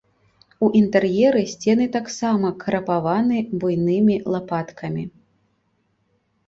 [0.67, 5.03] У інтэр'еры сцены таксама крапаваны буйнымі лапаткамі.